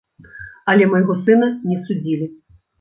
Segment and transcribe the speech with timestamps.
[0.73, 2.33] Але майго сына не судзілі.